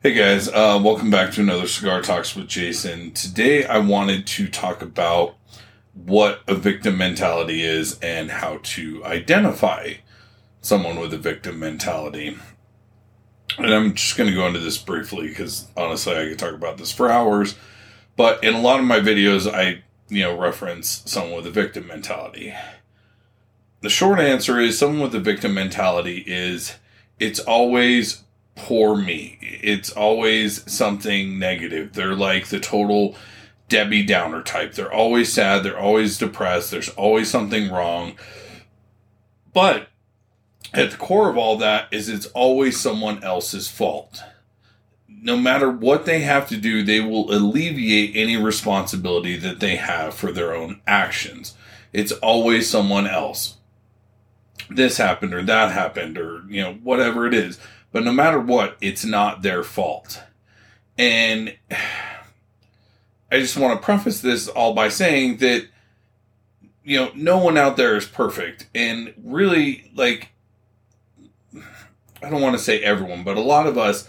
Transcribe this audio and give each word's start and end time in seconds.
Hey 0.00 0.14
guys, 0.14 0.46
uh, 0.46 0.80
welcome 0.80 1.10
back 1.10 1.32
to 1.32 1.40
another 1.40 1.66
Cigar 1.66 2.02
Talks 2.02 2.36
with 2.36 2.46
Jason. 2.46 3.10
Today 3.10 3.66
I 3.66 3.78
wanted 3.78 4.28
to 4.28 4.46
talk 4.46 4.80
about 4.80 5.34
what 5.92 6.40
a 6.46 6.54
victim 6.54 6.96
mentality 6.96 7.64
is 7.64 7.98
and 7.98 8.30
how 8.30 8.60
to 8.62 9.04
identify 9.04 9.94
someone 10.60 11.00
with 11.00 11.12
a 11.14 11.18
victim 11.18 11.58
mentality. 11.58 12.36
And 13.58 13.74
I'm 13.74 13.94
just 13.94 14.16
going 14.16 14.30
to 14.30 14.36
go 14.36 14.46
into 14.46 14.60
this 14.60 14.78
briefly 14.78 15.30
because 15.30 15.66
honestly 15.76 16.14
I 16.14 16.28
could 16.28 16.38
talk 16.38 16.54
about 16.54 16.78
this 16.78 16.92
for 16.92 17.10
hours. 17.10 17.56
But 18.16 18.44
in 18.44 18.54
a 18.54 18.60
lot 18.60 18.78
of 18.78 18.86
my 18.86 19.00
videos, 19.00 19.52
I 19.52 19.82
you 20.08 20.22
know 20.22 20.38
reference 20.38 21.02
someone 21.06 21.34
with 21.34 21.46
a 21.48 21.50
victim 21.50 21.88
mentality. 21.88 22.54
The 23.80 23.90
short 23.90 24.20
answer 24.20 24.60
is 24.60 24.78
someone 24.78 25.00
with 25.00 25.14
a 25.16 25.20
victim 25.20 25.54
mentality 25.54 26.22
is 26.24 26.76
it's 27.18 27.40
always 27.40 28.22
poor 28.58 28.96
me. 28.96 29.38
It's 29.40 29.90
always 29.90 30.70
something 30.70 31.38
negative. 31.38 31.94
They're 31.94 32.14
like 32.14 32.48
the 32.48 32.60
total 32.60 33.16
Debbie 33.68 34.02
Downer 34.02 34.42
type. 34.42 34.74
They're 34.74 34.92
always 34.92 35.32
sad. 35.32 35.62
They're 35.62 35.78
always 35.78 36.18
depressed. 36.18 36.70
There's 36.70 36.88
always 36.90 37.30
something 37.30 37.70
wrong. 37.70 38.18
But 39.52 39.88
at 40.74 40.90
the 40.90 40.96
core 40.96 41.30
of 41.30 41.38
all 41.38 41.56
that 41.58 41.88
is 41.90 42.08
it's 42.08 42.26
always 42.26 42.78
someone 42.78 43.22
else's 43.22 43.68
fault. 43.68 44.22
No 45.08 45.36
matter 45.36 45.70
what 45.70 46.04
they 46.04 46.20
have 46.20 46.48
to 46.48 46.56
do, 46.56 46.82
they 46.82 47.00
will 47.00 47.32
alleviate 47.32 48.14
any 48.14 48.36
responsibility 48.36 49.36
that 49.36 49.60
they 49.60 49.76
have 49.76 50.14
for 50.14 50.32
their 50.32 50.54
own 50.54 50.80
actions. 50.86 51.54
It's 51.92 52.12
always 52.12 52.68
someone 52.68 53.06
else. 53.06 53.56
This 54.70 54.98
happened 54.98 55.32
or 55.32 55.42
that 55.42 55.72
happened 55.72 56.18
or, 56.18 56.44
you 56.48 56.62
know, 56.62 56.74
whatever 56.74 57.26
it 57.26 57.34
is 57.34 57.58
but 57.92 58.04
no 58.04 58.12
matter 58.12 58.40
what, 58.40 58.76
it's 58.80 59.04
not 59.04 59.42
their 59.42 59.62
fault. 59.62 60.22
And 60.96 61.56
I 63.30 63.40
just 63.40 63.56
want 63.56 63.78
to 63.78 63.84
preface 63.84 64.20
this 64.20 64.48
all 64.48 64.72
by 64.72 64.88
saying 64.88 65.36
that, 65.38 65.66
you 66.82 66.98
know, 66.98 67.10
no 67.14 67.38
one 67.38 67.58
out 67.58 67.76
there 67.76 67.96
is 67.96 68.06
perfect. 68.06 68.66
And 68.74 69.12
really, 69.22 69.90
like, 69.94 70.30
I 72.22 72.30
don't 72.30 72.40
want 72.40 72.56
to 72.56 72.62
say 72.62 72.80
everyone, 72.80 73.22
but 73.24 73.36
a 73.36 73.42
lot 73.42 73.66
of 73.66 73.76
us 73.76 74.08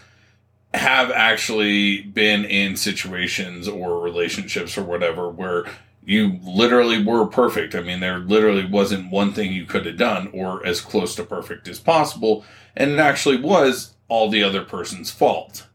have 0.73 1.11
actually 1.11 2.02
been 2.02 2.45
in 2.45 2.75
situations 2.75 3.67
or 3.67 3.99
relationships 3.99 4.77
or 4.77 4.83
whatever 4.83 5.30
where 5.30 5.66
you 6.05 6.39
literally 6.43 7.03
were 7.03 7.25
perfect. 7.25 7.75
I 7.75 7.81
mean, 7.81 7.99
there 7.99 8.19
literally 8.19 8.66
wasn't 8.66 9.11
one 9.11 9.33
thing 9.33 9.52
you 9.52 9.66
could 9.66 9.86
have 9.86 9.97
done 9.97 10.30
or 10.33 10.66
as 10.66 10.81
close 10.81 11.16
to 11.16 11.23
perfect 11.23 11.67
as 11.67 11.80
possible. 11.80 12.43
And 12.80 12.91
it 12.91 12.99
actually 12.99 13.38
was 13.38 13.94
all 14.08 14.30
the 14.30 14.41
other 14.41 14.63
person's 14.63 15.11
fault. 15.11 15.67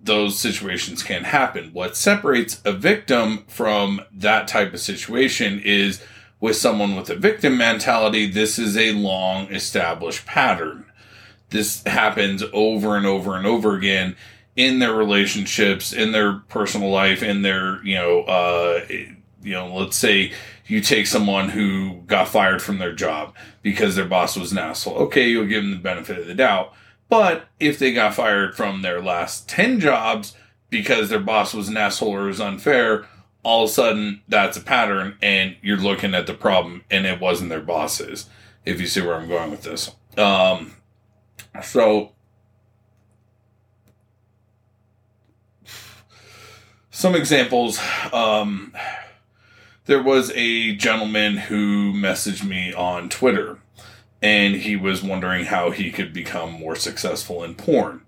Those 0.00 0.36
situations 0.38 1.04
can 1.04 1.22
happen. 1.22 1.70
What 1.72 1.96
separates 1.96 2.60
a 2.64 2.72
victim 2.72 3.44
from 3.46 4.02
that 4.12 4.48
type 4.48 4.74
of 4.74 4.80
situation 4.80 5.62
is 5.64 6.02
with 6.40 6.56
someone 6.56 6.96
with 6.96 7.08
a 7.08 7.14
victim 7.14 7.56
mentality, 7.56 8.28
this 8.28 8.58
is 8.58 8.76
a 8.76 8.90
long 8.90 9.46
established 9.46 10.26
pattern. 10.26 10.84
This 11.50 11.84
happens 11.84 12.42
over 12.52 12.96
and 12.96 13.06
over 13.06 13.36
and 13.36 13.46
over 13.46 13.76
again 13.76 14.16
in 14.56 14.80
their 14.80 14.92
relationships, 14.92 15.92
in 15.92 16.10
their 16.10 16.32
personal 16.48 16.90
life, 16.90 17.22
in 17.22 17.42
their, 17.42 17.82
you 17.84 17.94
know, 17.94 18.22
uh, 18.22 18.84
you 18.90 19.52
know, 19.52 19.72
let's 19.72 19.96
say 19.96 20.32
you 20.66 20.80
take 20.80 21.06
someone 21.06 21.50
who 21.50 22.02
got 22.06 22.28
fired 22.28 22.62
from 22.62 22.78
their 22.78 22.92
job 22.92 23.34
because 23.62 23.96
their 23.96 24.04
boss 24.06 24.36
was 24.36 24.52
an 24.52 24.58
asshole. 24.58 24.94
Okay, 24.94 25.28
you'll 25.28 25.46
give 25.46 25.62
them 25.62 25.72
the 25.72 25.78
benefit 25.78 26.18
of 26.18 26.26
the 26.26 26.34
doubt. 26.34 26.72
But 27.08 27.48
if 27.60 27.78
they 27.78 27.92
got 27.92 28.14
fired 28.14 28.56
from 28.56 28.82
their 28.82 29.02
last 29.02 29.48
10 29.48 29.80
jobs 29.80 30.34
because 30.70 31.10
their 31.10 31.20
boss 31.20 31.52
was 31.52 31.68
an 31.68 31.76
asshole 31.76 32.14
or 32.14 32.24
was 32.24 32.40
unfair, 32.40 33.06
all 33.42 33.64
of 33.64 33.70
a 33.70 33.72
sudden 33.72 34.22
that's 34.28 34.56
a 34.56 34.62
pattern 34.62 35.16
and 35.20 35.56
you're 35.62 35.76
looking 35.76 36.14
at 36.14 36.26
the 36.26 36.34
problem 36.34 36.84
and 36.90 37.06
it 37.06 37.20
wasn't 37.20 37.50
their 37.50 37.60
bosses, 37.60 38.30
if 38.64 38.80
you 38.80 38.86
see 38.86 39.02
where 39.02 39.16
I'm 39.16 39.28
going 39.28 39.50
with 39.50 39.62
this. 39.62 39.90
Um, 40.16 40.74
so 41.62 42.12
some 46.90 47.14
examples. 47.14 47.80
Um, 48.12 48.72
there 49.86 50.02
was 50.02 50.30
a 50.34 50.74
gentleman 50.76 51.36
who 51.36 51.92
messaged 51.92 52.44
me 52.44 52.72
on 52.72 53.08
Twitter 53.08 53.58
and 54.20 54.54
he 54.56 54.76
was 54.76 55.02
wondering 55.02 55.46
how 55.46 55.70
he 55.70 55.90
could 55.90 56.12
become 56.12 56.52
more 56.52 56.76
successful 56.76 57.42
in 57.42 57.56
porn. 57.56 58.02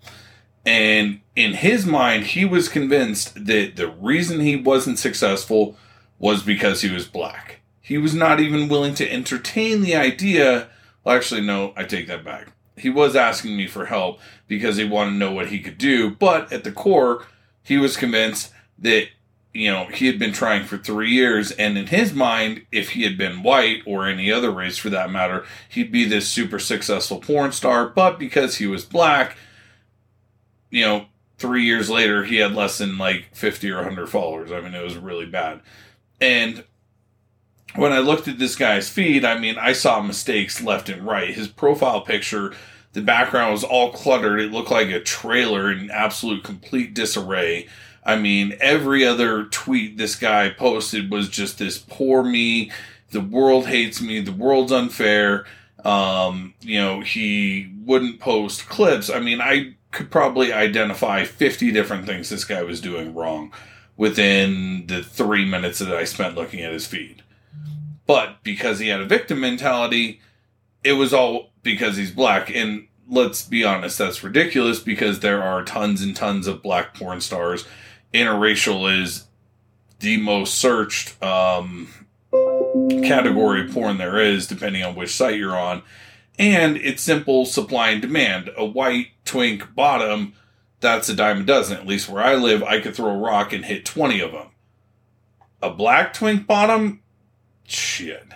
And 0.65 1.21
in 1.35 1.55
his 1.55 1.85
mind, 1.85 2.27
he 2.27 2.45
was 2.45 2.69
convinced 2.69 3.47
that 3.47 3.77
the 3.77 3.89
reason 3.89 4.41
he 4.41 4.57
wasn't 4.57 4.99
successful 4.99 5.77
was 6.19 6.43
because 6.43 6.81
he 6.81 6.91
was 6.91 7.07
black. 7.07 7.61
He 7.81 7.99
was 7.99 8.15
not 8.15 8.41
even 8.41 8.69
willing 8.69 8.95
to 8.95 9.11
entertain 9.11 9.83
the 9.83 9.97
idea. 9.97 10.69
Well, 11.03 11.17
actually, 11.17 11.43
no, 11.43 11.75
I 11.77 11.85
take 11.85 12.06
that 12.06 12.25
back. 12.25 12.53
He 12.77 12.89
was 12.89 13.15
asking 13.15 13.56
me 13.56 13.67
for 13.67 13.87
help 13.87 14.21
because 14.49 14.77
he 14.77 14.85
wanted 14.85 15.11
to 15.11 15.17
know 15.17 15.33
what 15.33 15.49
he 15.49 15.61
could 15.61 15.79
do, 15.79 16.11
but 16.11 16.51
at 16.53 16.65
the 16.65 16.73
core, 16.73 17.27
he 17.62 17.77
was 17.77 17.97
convinced 17.97 18.53
that 18.79 19.09
you 19.54 19.70
know 19.70 19.87
he 19.87 20.06
had 20.06 20.19
been 20.19 20.32
trying 20.32 20.65
for 20.65 20.76
three 20.76 21.10
years 21.10 21.53
and 21.53 21.78
in 21.78 21.87
his 21.87 22.12
mind 22.12 22.66
if 22.72 22.91
he 22.91 23.04
had 23.04 23.16
been 23.16 23.42
white 23.42 23.82
or 23.87 24.06
any 24.06 24.31
other 24.31 24.50
race 24.50 24.76
for 24.76 24.91
that 24.91 25.10
matter 25.10 25.44
he'd 25.69 25.92
be 25.92 26.04
this 26.04 26.28
super 26.28 26.59
successful 26.59 27.20
porn 27.20 27.53
star. 27.53 27.88
But 27.88 28.19
because 28.19 28.56
he 28.56 28.66
was 28.66 28.84
black 28.84 29.37
you 30.70 30.84
know 30.84 31.06
three 31.38 31.64
years 31.64 31.88
later 31.88 32.25
he 32.25 32.37
had 32.37 32.53
less 32.53 32.78
than 32.78 32.98
like 32.98 33.28
50 33.32 33.70
or 33.70 33.76
100 33.76 34.09
followers. 34.09 34.53
I 34.53 34.60
mean 34.60 34.75
it 34.75 34.82
was 34.82 34.97
really 34.97 35.26
bad. 35.26 35.60
And 36.20 36.64
when 37.76 37.93
i 37.93 37.98
looked 37.98 38.28
at 38.28 38.38
this 38.38 38.54
guy's 38.54 38.88
feed 38.88 39.25
i 39.25 39.37
mean 39.37 39.59
i 39.59 39.72
saw 39.72 40.00
mistakes 40.00 40.60
left 40.62 40.88
and 40.88 41.06
right. 41.06 41.32
His 41.32 41.48
profile 41.48 42.00
picture 42.00 42.53
the 42.93 43.03
background 43.03 43.50
was 43.50 43.64
all 43.64 43.93
cluttered. 43.93 44.41
It 44.41 44.53
looked 44.53 44.70
like 44.70 44.88
a 44.88 45.00
trailer 45.00 45.70
in 45.70 45.91
absolute 45.91 46.44
complete 46.44 46.94
disarray 46.94 47.66
I 48.04 48.16
mean, 48.16 48.56
every 48.60 49.04
other 49.06 49.44
tweet 49.44 49.97
this 49.97 50.16
guy 50.16 50.50
posted 50.50 51.10
was 51.10 51.28
just 51.28 51.59
this 51.59 51.78
poor 51.78 52.22
me. 52.22 52.70
The 53.10 53.20
world 53.20 53.66
hates 53.66 54.00
me. 54.03 54.20
The 54.20 54.32
world's 54.32 54.72
unfair. 54.72 55.47
Um, 55.84 56.54
you 56.60 56.81
know, 56.81 57.00
he 57.00 57.72
wouldn't 57.84 58.20
post 58.20 58.69
clips. 58.69 59.09
I 59.09 59.20
mean, 59.20 59.41
I 59.41 59.76
could 59.91 60.10
probably 60.10 60.53
identify 60.53 61.25
50 61.25 61.70
different 61.70 62.06
things 62.06 62.28
this 62.28 62.44
guy 62.44 62.62
was 62.62 62.81
doing 62.81 63.14
wrong 63.14 63.53
within 63.97 64.87
the 64.87 65.03
three 65.03 65.44
minutes 65.44 65.78
that 65.78 65.94
I 65.94 66.04
spent 66.04 66.34
looking 66.34 66.60
at 66.60 66.72
his 66.72 66.87
feed. 66.87 67.22
But 68.06 68.43
because 68.43 68.81
he 68.81 68.88
had 68.88 69.00
a 69.00 69.06
victim 69.06 69.41
mentality, 69.41 70.20
it 70.82 70.94
was 70.94 71.14
all 71.14 71.53
because 71.62 71.97
he's 71.97 72.10
black. 72.10 72.54
And 72.54 72.88
let's 73.09 73.43
be 73.43 73.64
honest, 73.64 73.97
that's 73.97 74.25
ridiculous 74.25 74.81
because 74.81 75.20
there 75.20 75.43
are 75.43 75.64
tons 75.64 76.03
and 76.03 76.14
tons 76.14 76.47
of 76.47 76.62
black 76.62 76.94
porn 76.94 77.20
stars 77.20 77.64
interracial 78.14 79.02
is 79.02 79.25
the 79.98 80.16
most 80.16 80.54
searched 80.54 81.22
um, 81.22 81.88
category 83.02 83.66
of 83.66 83.75
porn 83.75 83.98
there 83.98 84.19
is, 84.19 84.47
depending 84.47 84.82
on 84.82 84.94
which 84.94 85.14
site 85.14 85.38
you're 85.38 85.56
on. 85.56 85.82
And 86.38 86.76
it's 86.76 87.02
simple 87.02 87.44
supply 87.44 87.91
and 87.91 88.00
demand. 88.00 88.50
A 88.56 88.64
white 88.64 89.08
twink 89.25 89.75
bottom, 89.75 90.34
that's 90.80 91.08
a 91.08 91.14
dime 91.14 91.41
a 91.41 91.44
dozen. 91.44 91.76
At 91.76 91.86
least 91.86 92.08
where 92.08 92.22
I 92.22 92.34
live, 92.34 92.62
I 92.62 92.80
could 92.80 92.94
throw 92.94 93.10
a 93.10 93.19
rock 93.19 93.52
and 93.52 93.64
hit 93.64 93.84
20 93.84 94.20
of 94.20 94.32
them. 94.32 94.48
A 95.62 95.70
black 95.70 96.12
twink 96.12 96.46
bottom, 96.46 97.02
shit. 97.64 98.26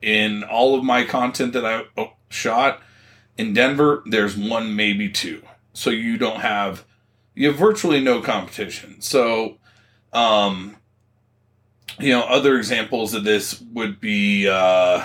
In 0.00 0.42
all 0.42 0.74
of 0.74 0.84
my 0.84 1.04
content 1.04 1.52
that 1.52 1.64
I 1.64 1.84
oh, 1.96 2.12
shot 2.28 2.82
in 3.38 3.54
Denver, 3.54 4.02
there's 4.04 4.36
one, 4.36 4.74
maybe 4.74 5.08
two. 5.08 5.42
So 5.72 5.90
you 5.90 6.18
don't 6.18 6.40
have 6.40 6.84
you 7.34 7.48
have 7.48 7.56
virtually 7.56 8.00
no 8.00 8.20
competition. 8.20 9.00
So, 9.00 9.58
um, 10.12 10.76
you 11.98 12.10
know, 12.10 12.22
other 12.22 12.56
examples 12.56 13.14
of 13.14 13.24
this 13.24 13.60
would 13.72 14.00
be, 14.00 14.48
uh, 14.48 15.04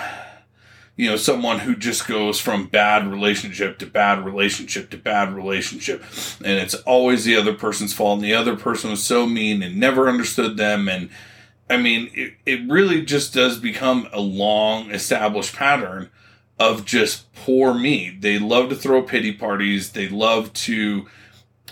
you 0.96 1.08
know, 1.08 1.16
someone 1.16 1.60
who 1.60 1.76
just 1.76 2.08
goes 2.08 2.40
from 2.40 2.66
bad 2.66 3.06
relationship 3.06 3.78
to 3.78 3.86
bad 3.86 4.24
relationship 4.24 4.90
to 4.90 4.98
bad 4.98 5.32
relationship, 5.32 6.02
and 6.44 6.58
it's 6.58 6.74
always 6.74 7.24
the 7.24 7.36
other 7.36 7.54
person's 7.54 7.94
fault, 7.94 8.16
and 8.16 8.24
the 8.24 8.34
other 8.34 8.56
person 8.56 8.90
was 8.90 9.04
so 9.04 9.26
mean 9.26 9.62
and 9.62 9.78
never 9.78 10.08
understood 10.08 10.56
them, 10.56 10.88
and 10.88 11.08
I 11.70 11.76
mean, 11.76 12.10
it, 12.14 12.34
it 12.46 12.70
really 12.70 13.02
just 13.02 13.34
does 13.34 13.58
become 13.58 14.08
a 14.12 14.20
long 14.20 14.90
established 14.90 15.54
pattern 15.54 16.10
of 16.58 16.84
just 16.84 17.32
poor 17.34 17.74
me. 17.74 18.16
They 18.18 18.38
love 18.38 18.70
to 18.70 18.74
throw 18.74 19.02
pity 19.02 19.32
parties. 19.32 19.92
They 19.92 20.08
love 20.08 20.52
to 20.54 21.06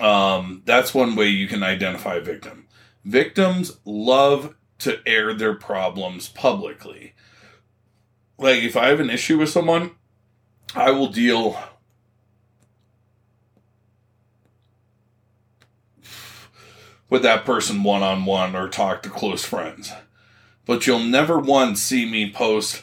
um, 0.00 0.62
that's 0.64 0.94
one 0.94 1.16
way 1.16 1.28
you 1.28 1.48
can 1.48 1.62
identify 1.62 2.16
a 2.16 2.20
victim. 2.20 2.66
Victims 3.04 3.78
love 3.84 4.54
to 4.78 4.98
air 5.06 5.32
their 5.32 5.54
problems 5.54 6.28
publicly. 6.28 7.14
Like, 8.38 8.62
if 8.62 8.76
I 8.76 8.88
have 8.88 9.00
an 9.00 9.10
issue 9.10 9.38
with 9.38 9.48
someone, 9.48 9.92
I 10.74 10.90
will 10.90 11.08
deal 11.08 11.58
with 17.08 17.22
that 17.22 17.44
person 17.44 17.82
one 17.82 18.02
on 18.02 18.26
one 18.26 18.54
or 18.54 18.68
talk 18.68 19.02
to 19.02 19.08
close 19.08 19.44
friends. 19.44 19.92
But 20.66 20.86
you'll 20.86 20.98
never 20.98 21.38
once 21.38 21.80
see 21.80 22.04
me 22.04 22.30
post, 22.30 22.82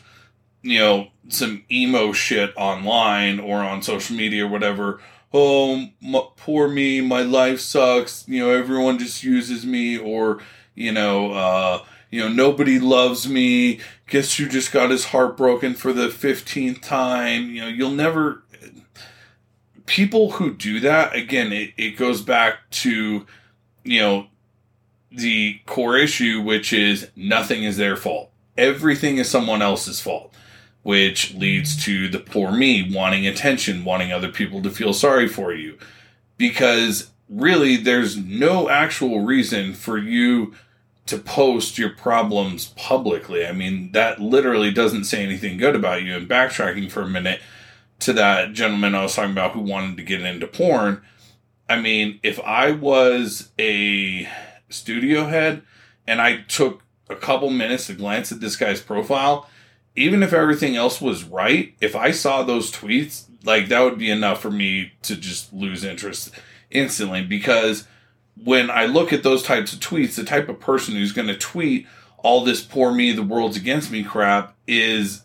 you 0.62 0.80
know, 0.80 1.08
some 1.28 1.64
emo 1.70 2.14
shit 2.14 2.54
online 2.56 3.40
or 3.40 3.58
on 3.60 3.82
social 3.82 4.16
media 4.16 4.46
or 4.46 4.50
whatever 4.50 5.02
Oh, 5.34 5.88
my, 6.00 6.22
poor 6.38 6.68
me, 6.68 7.02
my 7.02 7.22
life 7.22 7.60
sucks. 7.60 8.28
You 8.28 8.40
know, 8.40 8.52
everyone 8.52 9.00
just 9.00 9.24
uses 9.24 9.66
me, 9.66 9.98
or 9.98 10.42
you 10.76 10.92
know, 10.92 11.32
uh, 11.34 11.84
you 12.12 12.22
know, 12.22 12.30
nobody 12.30 12.80
loves 12.80 13.28
me. 13.28 13.80
Guess 14.08 14.38
you 14.38 14.48
just 14.48 14.72
got 14.72 14.92
his 14.92 15.06
heart 15.06 15.36
broken 15.36 15.74
for 15.74 15.92
the 15.92 16.10
fifteenth 16.10 16.82
time? 16.82 17.50
You 17.50 17.62
know, 17.62 17.68
you'll 17.68 17.92
never. 17.92 18.44
People 19.86 20.32
who 20.34 20.54
do 20.54 20.80
that 20.80 21.16
again, 21.16 21.52
it, 21.52 21.74
it 21.78 21.98
goes 21.98 22.22
back 22.22 22.70
to, 22.72 23.26
you 23.84 24.00
know, 24.00 24.28
the 25.12 25.60
core 25.66 25.98
issue, 25.98 26.42
which 26.42 26.72
is 26.72 27.10
nothing 27.16 27.64
is 27.64 27.78
their 27.78 27.98
fault. 27.98 28.32
Everything 28.58 29.18
is 29.18 29.30
someone 29.30 29.62
else's 29.62 30.00
fault 30.00 30.33
which 30.84 31.34
leads 31.34 31.82
to 31.86 32.08
the 32.10 32.20
poor 32.20 32.52
me 32.52 32.90
wanting 32.94 33.26
attention, 33.26 33.86
wanting 33.86 34.12
other 34.12 34.30
people 34.30 34.62
to 34.62 34.70
feel 34.70 34.94
sorry 34.94 35.28
for 35.28 35.54
you. 35.54 35.78
Because 36.38 37.12
really, 37.30 37.78
there's 37.78 38.18
no 38.18 38.70
actual 38.70 39.22
reason 39.22 39.74
for 39.74 39.98
you 39.98 40.54
to 41.06 41.18
post 41.18 41.78
your 41.78 41.90
problems 41.90 42.70
publicly. 42.78 43.46
I 43.46 43.52
mean, 43.52 43.92
that 43.92 44.20
literally 44.20 44.72
doesn't 44.72 45.06
say 45.06 45.24
anything 45.24 45.58
good 45.58 45.76
about 45.76 46.04
you. 46.04 46.16
And 46.16 46.30
backtracking 46.30 46.92
for 46.92 47.02
a 47.02 47.10
minute 47.10 47.42
to 48.00 48.14
that 48.14 48.54
gentleman 48.54 48.96
I 48.96 49.04
was 49.04 49.16
talking 49.16 49.32
about 49.32 49.52
who 49.52 49.62
wanted 49.62 49.98
to 49.98 50.04
get 50.04 50.22
into 50.22 50.48
porn, 50.48 51.02
I 51.70 51.80
mean, 51.80 52.20
if 52.24 52.40
I 52.42 52.72
was 52.72 53.52
a 53.60 54.28
studio 54.70 55.26
head 55.26 55.62
and 56.08 56.22
I 56.22 56.42
took 56.42 56.84
a 57.10 57.16
couple 57.16 57.50
minutes 57.50 57.88
to 57.88 57.94
glance 57.94 58.32
at 58.32 58.40
this 58.40 58.56
guy's 58.56 58.82
profile, 58.82 59.50
even 59.96 60.24
if 60.24 60.34
everything 60.34 60.76
else 60.76 61.00
was 61.00 61.24
right, 61.24 61.76
if 61.80 61.96
I 61.96 62.12
saw 62.12 62.44
those 62.44 62.72
tweets, 62.72 63.26
like 63.44 63.68
that 63.68 63.82
would 63.82 64.00
be 64.00 64.10
enough 64.10 64.42
for 64.42 64.52
me 64.52 64.94
to 65.04 65.16
just 65.16 65.54
lose 65.54 65.84
interest 65.84 66.32
instantly 66.72 67.24
because 67.24 67.88
when 68.42 68.72
I 68.72 68.86
look 68.86 69.14
at 69.14 69.24
those 69.24 69.44
types 69.44 69.74
of 69.74 69.80
tweets, 69.80 70.16
the 70.16 70.24
type 70.24 70.50
of 70.50 70.60
person 70.60 70.96
who's 70.96 71.12
going 71.12 71.28
to 71.28 71.38
tweet 71.38 71.88
all 72.18 72.44
this 72.44 72.64
poor 72.64 72.92
me, 72.92 73.12
the 73.12 73.22
world's 73.22 73.58
against 73.58 73.92
me 73.92 74.04
crap 74.04 74.56
is, 74.66 75.24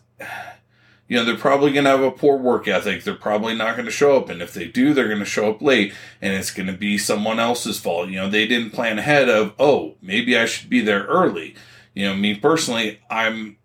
you 1.07 1.17
know, 1.17 1.23
they're 1.23 1.35
probably 1.35 1.71
going 1.71 1.85
to 1.85 1.91
have 1.91 2.03
a 2.03 2.11
poor 2.11 2.37
work 2.37 2.67
ethic. 2.67 3.03
They're 3.03 3.15
probably 3.15 3.55
not 3.55 3.75
going 3.75 3.85
to 3.85 3.91
show 3.91 4.17
up. 4.17 4.29
And 4.29 4.41
if 4.41 4.53
they 4.53 4.65
do, 4.65 4.93
they're 4.93 5.07
going 5.07 5.19
to 5.19 5.25
show 5.25 5.49
up 5.49 5.61
late 5.61 5.93
and 6.21 6.33
it's 6.33 6.51
going 6.51 6.67
to 6.67 6.73
be 6.73 6.97
someone 6.97 7.39
else's 7.39 7.79
fault. 7.79 8.09
You 8.09 8.17
know, 8.17 8.29
they 8.29 8.45
didn't 8.45 8.71
plan 8.71 8.99
ahead 8.99 9.29
of, 9.29 9.53
oh, 9.57 9.95
maybe 10.01 10.37
I 10.37 10.45
should 10.45 10.69
be 10.69 10.81
there 10.81 11.05
early. 11.05 11.55
You 11.95 12.07
know, 12.07 12.15
me 12.15 12.35
personally, 12.35 12.99
I'm 13.09 13.57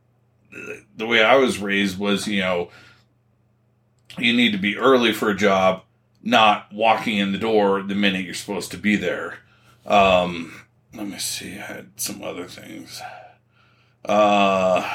the 0.97 1.07
way 1.07 1.23
I 1.23 1.37
was 1.37 1.59
raised 1.59 1.99
was, 1.99 2.27
you 2.27 2.41
know, 2.41 2.71
you 4.19 4.33
need 4.33 4.53
to 4.53 4.59
be 4.59 4.77
early 4.77 5.13
for 5.13 5.31
a 5.31 5.37
job, 5.37 5.83
not 6.23 6.73
walking 6.73 7.19
in 7.19 7.33
the 7.33 7.39
door 7.39 7.83
the 7.83 7.95
minute 7.95 8.25
you're 8.25 8.35
supposed 8.35 8.71
to 8.73 8.79
be 8.79 8.97
there. 8.97 9.39
Um, 9.87 10.61
let 10.95 11.09
me 11.09 11.19
see. 11.19 11.59
I 11.59 11.63
had 11.63 11.91
some 11.97 12.23
other 12.23 12.47
things. 12.47 13.03
Uh, 14.05 14.89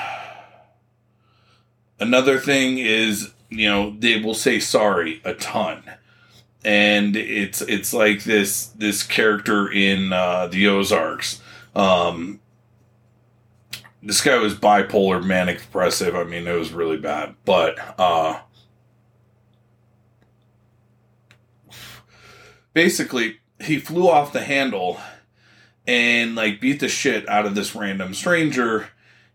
another 1.99 2.39
thing 2.39 2.77
is, 2.77 3.33
you 3.49 3.67
know, 3.67 3.95
they 3.97 4.19
will 4.19 4.33
say 4.33 4.59
sorry 4.59 5.21
a 5.25 5.33
ton. 5.33 5.83
And 6.63 7.15
it's 7.15 7.61
it's 7.61 7.93
like 7.93 8.25
this 8.25 8.67
this 8.67 9.01
character 9.01 9.71
in 9.71 10.11
uh, 10.11 10.47
the 10.47 10.67
Ozarks. 10.67 11.41
Um, 11.73 12.41
this 14.01 14.21
guy 14.21 14.37
was 14.37 14.55
bipolar, 14.55 15.23
manic 15.23 15.59
depressive. 15.59 16.15
I 16.15 16.23
mean, 16.23 16.47
it 16.47 16.53
was 16.53 16.71
really 16.71 16.97
bad. 16.97 17.35
But 17.45 17.77
uh, 17.99 18.39
basically, 22.73 23.39
he 23.61 23.79
flew 23.79 24.09
off 24.09 24.33
the 24.33 24.41
handle 24.41 24.99
and 25.85 26.35
like 26.35 26.61
beat 26.61 26.79
the 26.79 26.87
shit 26.87 27.27
out 27.27 27.45
of 27.45 27.55
this 27.55 27.75
random 27.75 28.13
stranger. 28.13 28.89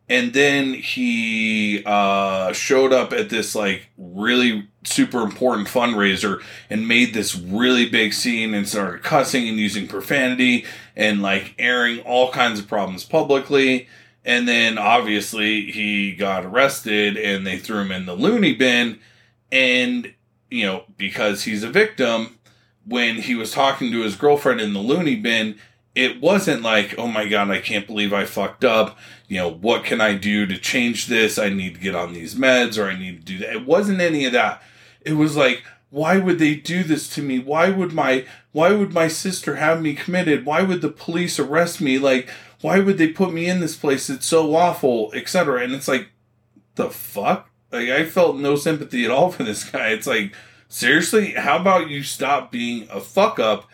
And 0.09 0.35
then 0.35 0.75
he 0.75 1.83
uh, 1.85 2.53
showed 2.53 2.93
up 2.93 3.13
at 3.13 3.31
this 3.31 3.55
like 3.55 3.89
really 3.97 4.69
super 4.85 5.23
important 5.23 5.67
fundraiser 5.67 6.43
and 6.69 6.87
made 6.87 7.15
this 7.15 7.35
really 7.35 7.89
big 7.89 8.13
scene 8.13 8.53
and 8.53 8.69
started 8.69 9.03
cussing 9.03 9.49
and 9.49 9.59
using 9.59 9.89
profanity 9.89 10.67
and 10.95 11.23
like 11.23 11.55
airing 11.59 12.01
all 12.01 12.31
kinds 12.31 12.61
of 12.61 12.69
problems 12.69 13.05
publicly 13.05 13.89
and 14.25 14.49
then 14.49 14.79
obviously 14.79 15.71
he 15.71 16.13
got 16.15 16.45
arrested 16.45 17.17
and 17.17 17.47
they 17.47 17.59
threw 17.59 17.81
him 17.81 17.93
in 17.93 18.07
the 18.07 18.15
loony 18.15 18.55
bin. 18.55 18.99
And, 19.53 20.15
you 20.51 20.65
know, 20.65 20.85
because 20.97 21.45
he's 21.45 21.63
a 21.63 21.71
victim, 21.71 22.39
when 22.87 23.17
he 23.17 23.35
was 23.35 23.51
talking 23.51 23.93
to 23.93 24.03
his 24.03 24.17
girlfriend 24.17 24.61
in 24.61 24.73
the 24.73 24.81
loony 24.81 25.17
bin, 25.17 25.57
it 25.95 26.21
wasn't 26.21 26.63
like, 26.63 26.95
oh 26.99 27.07
my 27.07 27.29
God, 27.29 27.51
I 27.51 27.61
can't 27.61 27.87
believe 27.87 28.13
I 28.13 28.25
fucked 28.25 28.65
up. 28.65 28.99
You 29.29 29.39
know, 29.39 29.51
what 29.51 29.85
can 29.85 30.01
I 30.01 30.15
do 30.15 30.47
to 30.47 30.59
change 30.59 31.07
this? 31.07 31.39
I 31.39 31.51
need 31.51 31.75
to 31.75 31.81
get 31.81 31.95
on 31.95 32.15
these 32.15 32.35
meds 32.35 32.83
or 32.83 32.89
I 32.89 32.99
need 32.99 33.19
to 33.19 33.33
do 33.33 33.39
that. 33.39 33.55
It 33.55 33.67
wasn't 33.67 34.01
any 34.01 34.25
of 34.25 34.33
that. 34.33 34.63
It 35.03 35.15
was 35.15 35.37
like, 35.37 35.65
why 35.91 36.19
would 36.19 36.41
they 36.41 36.57
do 36.57 36.83
this 36.83 37.09
to 37.11 37.23
me? 37.23 37.39
Why 37.39 37.71
would 37.71 37.93
my 37.93 38.25
why 38.51 38.73
would 38.73 38.93
my 38.93 39.07
sister 39.07 39.57
have 39.57 39.81
me 39.81 39.95
committed? 39.95 40.45
Why 40.45 40.63
would 40.63 40.81
the 40.81 40.89
police 40.89 41.39
arrest 41.39 41.81
me? 41.81 41.99
Like 41.99 42.29
why 42.65 42.81
would 42.81 42.97
they 42.97 43.09
put 43.09 43.31
me 43.31 43.47
in 43.47 43.61
this 43.61 43.77
place? 43.77 44.09
It's 44.09 44.25
so 44.25 44.57
awful, 44.57 45.13
etc. 45.13 45.63
And 45.63 45.75
it's 45.75 45.87
like, 45.87 46.09
the 46.77 46.89
fuck? 46.89 47.51
Like, 47.71 47.91
I 47.91 48.07
felt 48.07 48.39
no 48.39 48.57
sympathy 48.57 49.05
at 49.05 49.11
all 49.11 49.31
for 49.33 49.43
this 49.43 49.69
guy. 49.69 49.89
It's 49.89 50.07
like, 50.07 50.35
seriously, 50.67 51.33
how 51.33 51.59
about 51.59 51.91
you 51.91 52.03
stop 52.03 52.51
being 52.51 52.89
a 52.91 53.01
fuck 53.01 53.39
up 53.39 53.69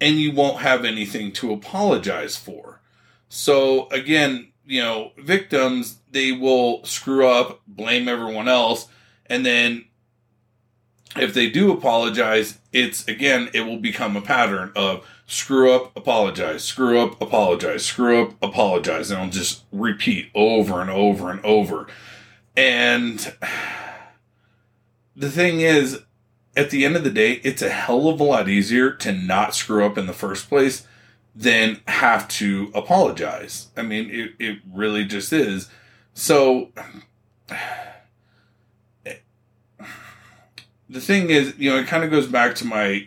and 0.00 0.16
you 0.16 0.32
won't 0.32 0.62
have 0.62 0.86
anything 0.86 1.32
to 1.32 1.52
apologize 1.52 2.34
for? 2.34 2.80
So, 3.28 3.90
again, 3.90 4.50
you 4.64 4.80
know, 4.80 5.12
victims, 5.18 5.98
they 6.10 6.32
will 6.32 6.82
screw 6.86 7.28
up, 7.28 7.60
blame 7.66 8.08
everyone 8.08 8.48
else, 8.48 8.88
and 9.26 9.44
then 9.44 9.84
if 11.16 11.34
they 11.34 11.50
do 11.50 11.70
apologize, 11.70 12.58
it's 12.72 13.06
again, 13.06 13.50
it 13.52 13.66
will 13.66 13.78
become 13.78 14.16
a 14.16 14.22
pattern 14.22 14.72
of 14.74 15.06
screw 15.32 15.72
up, 15.72 15.96
apologize, 15.96 16.62
screw 16.62 17.00
up, 17.00 17.20
apologize, 17.20 17.86
screw 17.86 18.22
up, 18.22 18.34
apologize. 18.42 19.10
And 19.10 19.20
I'll 19.20 19.30
just 19.30 19.64
repeat 19.72 20.30
over 20.34 20.82
and 20.82 20.90
over 20.90 21.30
and 21.30 21.42
over. 21.42 21.86
And 22.54 23.34
the 25.16 25.30
thing 25.30 25.60
is, 25.60 26.02
at 26.54 26.68
the 26.68 26.84
end 26.84 26.96
of 26.96 27.04
the 27.04 27.10
day, 27.10 27.40
it's 27.44 27.62
a 27.62 27.70
hell 27.70 28.08
of 28.08 28.20
a 28.20 28.24
lot 28.24 28.46
easier 28.46 28.90
to 28.90 29.10
not 29.10 29.54
screw 29.54 29.86
up 29.86 29.96
in 29.96 30.04
the 30.06 30.12
first 30.12 30.50
place 30.50 30.86
than 31.34 31.80
have 31.88 32.28
to 32.28 32.70
apologize. 32.74 33.68
I 33.74 33.80
mean, 33.80 34.10
it, 34.10 34.32
it 34.38 34.58
really 34.70 35.06
just 35.06 35.32
is. 35.32 35.70
So, 36.12 36.72
the 40.90 41.00
thing 41.00 41.30
is, 41.30 41.54
you 41.56 41.70
know, 41.70 41.78
it 41.78 41.86
kind 41.86 42.04
of 42.04 42.10
goes 42.10 42.26
back 42.26 42.54
to 42.56 42.66
my 42.66 43.06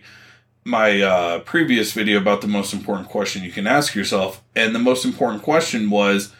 my 0.66 1.00
uh, 1.00 1.40
previous 1.42 1.94
video 1.94 2.18
about 2.18 2.42
the 2.42 2.48
most 2.48 2.74
important 2.74 3.08
question 3.08 3.44
you 3.44 3.52
can 3.52 3.68
ask 3.68 3.94
yourself. 3.94 4.44
And 4.56 4.74
the 4.74 4.80
most 4.80 5.06
important 5.06 5.44
question 5.44 5.90
was 5.92 6.34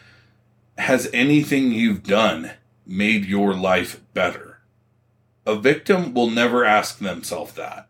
Has 0.76 1.08
anything 1.14 1.70
you've 1.70 2.02
done 2.02 2.50
made 2.84 3.24
your 3.24 3.54
life 3.54 4.02
better? 4.12 4.58
A 5.46 5.54
victim 5.54 6.12
will 6.12 6.28
never 6.28 6.64
ask 6.64 6.98
themselves 6.98 7.52
that, 7.52 7.88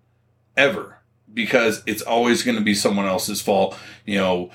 ever, 0.58 0.98
because 1.32 1.82
it's 1.86 2.02
always 2.02 2.42
going 2.42 2.58
to 2.58 2.64
be 2.64 2.74
someone 2.74 3.06
else's 3.06 3.40
fault. 3.40 3.76
You 4.04 4.18
know, 4.18 4.50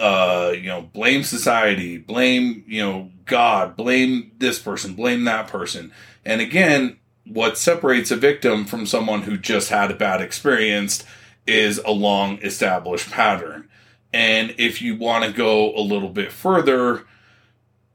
uh, 0.00 0.52
you 0.54 0.66
know, 0.66 0.82
blame 0.82 1.22
society, 1.22 1.98
blame, 1.98 2.64
you 2.66 2.82
know, 2.82 3.12
God, 3.26 3.76
blame 3.76 4.32
this 4.38 4.58
person, 4.58 4.94
blame 4.94 5.22
that 5.24 5.46
person. 5.46 5.92
And 6.24 6.40
again, 6.40 6.98
what 7.26 7.58
separates 7.58 8.10
a 8.10 8.16
victim 8.16 8.64
from 8.64 8.86
someone 8.86 9.22
who 9.22 9.36
just 9.36 9.70
had 9.70 9.90
a 9.90 9.96
bad 9.96 10.20
experience 10.20 11.04
is 11.46 11.78
a 11.78 11.90
long 11.90 12.38
established 12.38 13.10
pattern. 13.10 13.68
And 14.12 14.54
if 14.58 14.80
you 14.80 14.96
want 14.96 15.24
to 15.24 15.32
go 15.32 15.74
a 15.76 15.80
little 15.80 16.08
bit 16.08 16.32
further, 16.32 17.04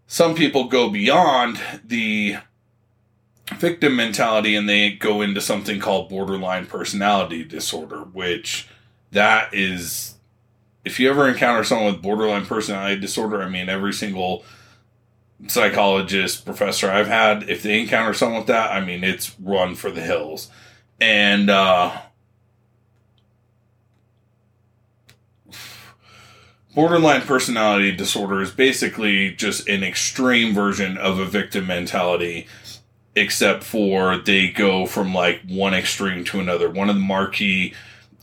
some 0.08 0.36
people 0.36 0.66
go 0.66 0.90
beyond 0.90 1.60
the 1.84 2.38
victim 3.56 3.96
mentality 3.96 4.56
and 4.56 4.68
they 4.68 4.92
go 4.92 5.22
into 5.22 5.42
something 5.42 5.80
called 5.80 6.10
borderline 6.10 6.66
personality 6.66 7.44
disorder, 7.44 8.00
which 8.00 8.68
that 9.12 9.54
is 9.54 10.16
if 10.84 11.00
you 11.00 11.10
ever 11.10 11.28
encounter 11.28 11.64
someone 11.64 11.94
with 11.94 12.02
borderline 12.02 12.46
personality 12.46 13.00
disorder, 13.00 13.42
I 13.42 13.50
mean 13.50 13.70
every 13.70 13.94
single 13.94 14.44
psychologist, 15.48 16.46
professor 16.46 16.90
I've 16.90 17.08
had, 17.08 17.50
if 17.50 17.64
they 17.64 17.80
encounter 17.80 18.14
someone 18.14 18.40
with 18.40 18.48
that, 18.48 18.72
I 18.72 18.84
mean, 18.84 19.04
it's 19.04 19.36
run 19.40 19.76
for 19.76 19.92
the 19.92 20.02
hills. 20.02 20.50
And, 21.00 21.50
uh, 21.50 22.00
borderline 26.74 27.22
personality 27.22 27.92
disorder 27.92 28.42
is 28.42 28.52
basically 28.52 29.32
just 29.32 29.68
an 29.68 29.84
extreme 29.84 30.54
version 30.54 30.98
of 30.98 31.20
a 31.20 31.26
victim 31.26 31.68
mentality 31.68 32.48
except 33.16 33.64
for 33.64 34.18
they 34.18 34.48
go 34.48 34.86
from 34.86 35.14
like 35.14 35.42
one 35.48 35.74
extreme 35.74 36.24
to 36.24 36.40
another 36.40 36.70
one 36.70 36.90
of 36.90 36.96
the 36.96 37.02
marquee 37.02 37.74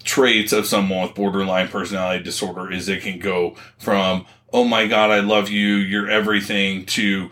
traits 0.03 0.53
of 0.53 0.67
someone 0.67 1.03
with 1.03 1.15
borderline 1.15 1.69
personality 1.69 2.25
disorder 2.25 2.73
is 2.73 2.87
they 2.87 2.97
can 2.97 3.19
go 3.19 3.55
from 3.79 4.25
oh 4.53 4.65
my 4.65 4.87
god 4.87 5.11
i 5.11 5.21
love 5.21 5.49
you 5.49 5.75
you're 5.77 6.11
everything 6.11 6.85
to 6.85 7.29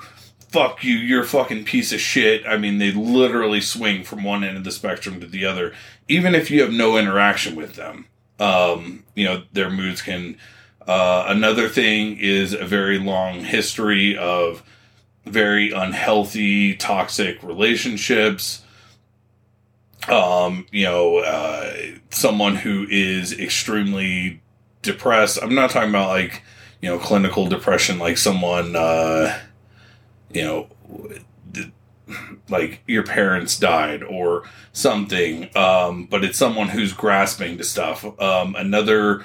fuck 0.49 0.82
you 0.85 0.94
you're 0.94 1.23
a 1.23 1.26
fucking 1.26 1.64
piece 1.64 1.92
of 1.92 2.00
shit 2.00 2.46
i 2.46 2.56
mean 2.56 2.78
they 2.78 2.92
literally 2.92 3.61
swing 3.61 4.02
from 4.02 4.23
one 4.23 4.44
end 4.44 4.56
of 4.56 4.64
the 4.64 4.70
spectrum 4.70 5.20
to 5.20 5.26
the 5.26 5.44
other 5.44 5.73
even 6.08 6.35
if 6.35 6.50
you 6.50 6.61
have 6.62 6.73
no 6.73 6.96
interaction 6.96 7.54
with 7.54 7.75
them 7.75 8.06
um, 8.38 9.02
you 9.14 9.25
know 9.25 9.42
their 9.52 9.70
moods 9.70 10.02
can 10.02 10.37
uh, 10.87 11.25
another 11.26 11.68
thing 11.68 12.18
is 12.18 12.52
a 12.52 12.64
very 12.64 12.99
long 12.99 13.40
history 13.40 14.16
of 14.16 14.62
very 15.26 15.73
unhealthy, 15.73 16.75
toxic 16.76 17.42
relationships. 17.42 18.62
Um, 20.08 20.66
you 20.70 20.85
know, 20.85 21.18
uh, 21.18 21.75
someone 22.11 22.54
who 22.54 22.87
is 22.88 23.38
extremely 23.38 24.40
depressed. 24.82 25.38
I'm 25.42 25.54
not 25.54 25.70
talking 25.70 25.90
about 25.90 26.08
like, 26.08 26.42
you 26.86 26.92
know, 26.92 26.98
clinical 27.00 27.48
depression, 27.48 27.98
like 27.98 28.16
someone, 28.16 28.76
uh, 28.76 29.36
you 30.30 30.44
know, 30.44 30.68
like 32.48 32.80
your 32.86 33.02
parents 33.02 33.58
died 33.58 34.04
or 34.04 34.44
something. 34.72 35.50
Um, 35.56 36.06
but 36.06 36.22
it's 36.22 36.38
someone 36.38 36.68
who's 36.68 36.92
grasping 36.92 37.58
to 37.58 37.64
stuff. 37.64 38.04
Um, 38.20 38.54
another 38.54 39.24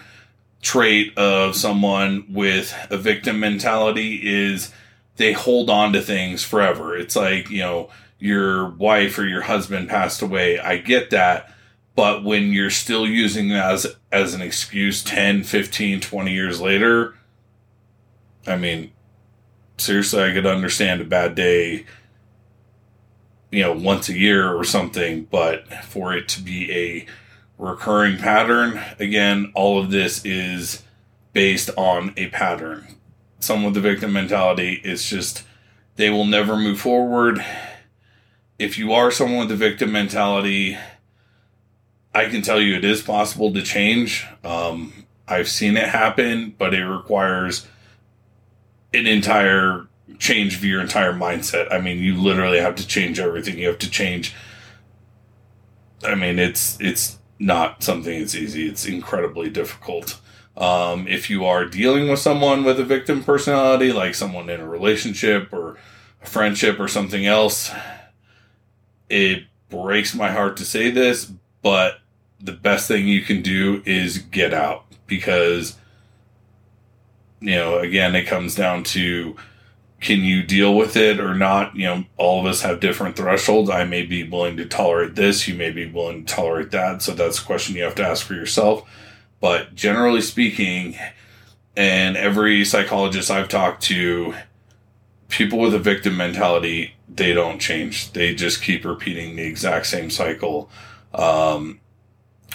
trait 0.64 1.16
of 1.20 1.56
someone 1.56 2.26
with 2.30 2.76
a 2.90 2.98
victim 2.98 3.40
mentality 3.40 4.20
is 4.24 4.74
they 5.18 5.34
hold 5.34 5.70
on 5.70 5.94
to 5.94 6.02
things 6.02 6.44
forever. 6.44 6.98
It's 6.98 7.16
like, 7.16 7.52
you 7.52 7.60
know, 7.60 7.92
your 8.18 8.70
wife 8.70 9.20
or 9.20 9.28
your 9.28 9.42
husband 9.42 9.88
passed 9.88 10.24
away. 10.24 10.58
I 10.58 10.78
get 10.78 11.12
that. 11.12 11.54
But 11.94 12.24
when 12.24 12.54
you're 12.54 12.72
still 12.72 13.06
using 13.06 13.50
that 13.50 13.72
as, 13.72 13.96
as 14.12 14.34
an 14.34 14.42
excuse 14.42 15.04
10, 15.04 15.44
15, 15.44 16.02
20 16.02 16.34
years 16.34 16.60
later, 16.60 17.14
I 18.48 18.56
mean, 18.56 18.92
seriously, 19.78 20.24
I 20.24 20.34
could 20.34 20.46
understand 20.46 21.02
a 21.02 21.06
bad 21.06 21.36
day, 21.36 21.86
you 23.52 23.62
know, 23.62 23.74
once 23.74 24.10
a 24.10 24.18
year 24.18 24.52
or 24.52 24.64
something, 24.64 25.26
but 25.26 25.68
for 25.86 26.14
it 26.14 26.28
to 26.30 26.42
be 26.42 26.72
a 26.72 27.06
recurring 27.58 28.18
pattern. 28.18 28.82
Again, 29.00 29.52
all 29.54 29.80
of 29.80 29.92
this 29.92 30.26
is 30.26 30.84
based 31.34 31.70
on 31.78 32.14
a 32.18 32.28
pattern. 32.28 32.96
Some 33.40 33.64
with 33.64 33.74
the 33.74 33.82
victim 33.82 34.14
mentality, 34.14 34.82
it's 34.84 35.08
just 35.08 35.44
they 35.96 36.10
will 36.10 36.26
never 36.26 36.58
move 36.58 36.80
forward. 36.80 37.44
If 38.60 38.78
you 38.78 38.94
are 38.94 39.12
someone 39.12 39.40
with 39.40 39.50
the 39.50 39.56
victim 39.56 39.92
mentality, 39.92 40.78
I 42.14 42.26
can 42.26 42.42
tell 42.42 42.60
you 42.60 42.76
it 42.76 42.86
is 42.86 43.02
possible 43.02 43.54
to 43.54 43.62
change. 43.62 44.28
Um, 44.44 45.06
I've 45.28 45.50
seen 45.50 45.78
it 45.78 45.90
happen, 45.90 46.56
but 46.58 46.74
it 46.74 46.86
requires 46.86 47.68
an 48.94 49.08
entire 49.08 49.88
change 50.20 50.56
of 50.56 50.64
your 50.64 50.82
entire 50.82 51.14
mindset. 51.14 51.72
I 51.72 51.80
mean, 51.80 52.00
you 52.00 52.16
literally 52.16 52.60
have 52.60 52.76
to 52.76 52.88
change 52.88 53.20
everything. 53.20 53.58
You 53.58 53.68
have 53.68 53.80
to 53.80 53.90
change. 53.90 54.36
I 56.04 56.16
mean, 56.16 56.40
it's 56.40 56.80
it's 56.80 57.20
not 57.40 57.84
something 57.84 58.20
that's 58.20 58.36
easy. 58.36 58.68
It's 58.68 58.86
incredibly 58.86 59.50
difficult. 59.50 60.20
Um, 60.58 61.08
if 61.08 61.30
you 61.30 61.46
are 61.46 61.66
dealing 61.66 62.10
with 62.10 62.20
someone 62.20 62.64
with 62.64 62.80
a 62.80 62.84
victim 62.84 63.24
personality, 63.24 63.92
like 63.92 64.16
someone 64.16 64.50
in 64.50 64.60
a 64.60 64.68
relationship 64.68 65.52
or 65.54 65.78
a 66.22 66.26
friendship 66.26 66.80
or 66.80 66.88
something 66.88 67.26
else, 67.26 67.72
it 69.10 69.46
breaks 69.70 70.14
my 70.14 70.32
heart 70.32 70.58
to 70.58 70.66
say 70.66 70.92
this, 70.92 71.32
but 71.62 72.00
the 72.40 72.52
best 72.52 72.88
thing 72.88 73.08
you 73.08 73.22
can 73.22 73.42
do 73.42 73.82
is 73.86 74.18
get 74.18 74.54
out 74.54 74.86
because, 75.08 75.78
you 77.42 77.56
know, 77.56 77.80
again, 77.80 78.16
it 78.16 78.26
comes 78.26 78.56
down 78.56 78.84
to 78.84 79.36
can 80.00 80.22
you 80.22 80.42
deal 80.42 80.76
with 80.76 80.96
it 80.96 81.20
or 81.20 81.36
not? 81.36 81.76
You 81.76 81.86
know, 81.86 82.04
all 82.18 82.40
of 82.40 82.46
us 82.48 82.62
have 82.62 82.80
different 82.80 83.16
thresholds. 83.16 83.70
I 83.70 83.84
may 83.84 84.04
be 84.04 84.28
willing 84.28 84.58
to 84.58 84.66
tolerate 84.66 85.16
this, 85.16 85.48
you 85.48 85.56
may 85.56 85.72
be 85.72 85.90
willing 85.90 86.26
to 86.26 86.34
tolerate 86.34 86.72
that. 86.72 87.02
So 87.02 87.14
that's 87.14 87.40
a 87.40 87.46
question 87.46 87.76
you 87.76 87.84
have 87.84 87.96
to 87.96 88.08
ask 88.08 88.26
for 88.26 88.34
yourself. 88.34 88.90
But 89.40 89.76
generally 89.76 90.22
speaking, 90.22 90.96
and 91.76 92.18
every 92.18 92.66
psychologist 92.66 93.32
I've 93.32 93.48
talked 93.48 93.84
to, 93.84 94.36
people 95.30 95.60
with 95.60 95.74
a 95.74 95.80
victim 95.80 96.18
mentality, 96.18 96.96
they 97.08 97.34
don't 97.34 97.60
change. 97.60 98.12
They 98.14 98.36
just 98.36 98.62
keep 98.62 98.86
repeating 98.86 99.36
the 99.36 99.44
exact 99.44 99.86
same 99.88 100.10
cycle. 100.10 100.70
Um, 101.14 101.80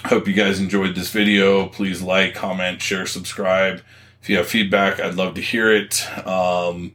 hope 0.04 0.28
you 0.28 0.34
guys 0.34 0.60
enjoyed 0.60 0.94
this 0.94 1.10
video. 1.10 1.66
Please 1.66 2.02
like, 2.02 2.34
comment, 2.34 2.82
share, 2.82 3.06
subscribe. 3.06 3.82
If 4.26 4.30
you 4.30 4.38
have 4.38 4.48
feedback, 4.48 4.98
I'd 4.98 5.14
love 5.14 5.36
to 5.36 5.40
hear 5.40 5.72
it. 5.72 6.04
Um, 6.26 6.94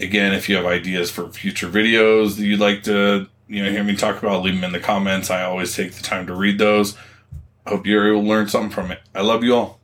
again, 0.00 0.34
if 0.34 0.48
you 0.48 0.56
have 0.56 0.66
ideas 0.66 1.08
for 1.08 1.30
future 1.30 1.68
videos 1.68 2.34
that 2.34 2.44
you'd 2.44 2.58
like 2.58 2.82
to, 2.82 3.28
you 3.46 3.62
know, 3.62 3.70
hear 3.70 3.84
me 3.84 3.94
talk 3.94 4.20
about, 4.20 4.42
leave 4.42 4.56
them 4.56 4.64
in 4.64 4.72
the 4.72 4.80
comments. 4.80 5.30
I 5.30 5.44
always 5.44 5.72
take 5.72 5.92
the 5.92 6.02
time 6.02 6.26
to 6.26 6.34
read 6.34 6.58
those. 6.58 6.96
I 7.64 7.70
hope 7.70 7.86
you're 7.86 8.08
able 8.08 8.22
to 8.22 8.28
learn 8.28 8.48
something 8.48 8.72
from 8.72 8.90
it. 8.90 9.00
I 9.14 9.20
love 9.20 9.44
you 9.44 9.54
all. 9.54 9.78